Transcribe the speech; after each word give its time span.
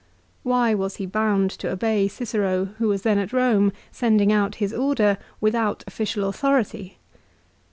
Why 0.41 0.73
was 0.73 0.95
he 0.95 1.05
bound 1.05 1.51
to 1.51 1.69
obey 1.69 2.07
Cicero 2.07 2.69
who 2.79 2.87
was 2.87 3.03
then 3.03 3.19
at 3.19 3.31
Rome, 3.31 3.71
sending 3.91 4.31
out 4.33 4.55
his 4.55 4.73
order, 4.73 5.19
without 5.39 5.83
official 5.85 6.27
authority 6.27 6.97